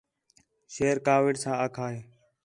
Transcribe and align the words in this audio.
شیر 0.73 0.97
کاوِڑ 1.05 1.33
ساں 1.43 1.55
آکھا 1.65 1.85
ہِے 1.93 1.99